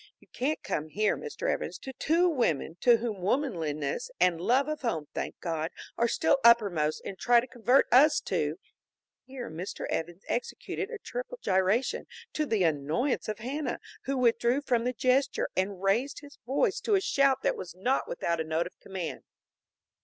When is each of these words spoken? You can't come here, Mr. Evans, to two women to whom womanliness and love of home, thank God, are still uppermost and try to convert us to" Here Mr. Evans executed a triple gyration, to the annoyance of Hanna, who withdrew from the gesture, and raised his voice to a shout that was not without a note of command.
You 0.17 0.25
can't 0.33 0.63
come 0.63 0.87
here, 0.87 1.15
Mr. 1.15 1.47
Evans, 1.47 1.77
to 1.77 1.93
two 1.93 2.27
women 2.27 2.75
to 2.81 2.97
whom 2.97 3.21
womanliness 3.21 4.09
and 4.19 4.41
love 4.41 4.67
of 4.67 4.81
home, 4.81 5.05
thank 5.13 5.39
God, 5.41 5.69
are 5.95 6.07
still 6.07 6.39
uppermost 6.43 7.03
and 7.05 7.19
try 7.19 7.39
to 7.39 7.45
convert 7.45 7.85
us 7.91 8.19
to" 8.21 8.57
Here 9.27 9.47
Mr. 9.51 9.85
Evans 9.91 10.23
executed 10.27 10.89
a 10.89 10.97
triple 10.97 11.37
gyration, 11.39 12.07
to 12.33 12.47
the 12.47 12.63
annoyance 12.63 13.29
of 13.29 13.37
Hanna, 13.37 13.79
who 14.05 14.17
withdrew 14.17 14.61
from 14.61 14.85
the 14.85 14.93
gesture, 14.93 15.49
and 15.55 15.83
raised 15.83 16.21
his 16.21 16.39
voice 16.47 16.79
to 16.79 16.95
a 16.95 16.99
shout 16.99 17.43
that 17.43 17.55
was 17.55 17.75
not 17.75 18.07
without 18.07 18.41
a 18.41 18.43
note 18.43 18.65
of 18.65 18.79
command. 18.79 19.21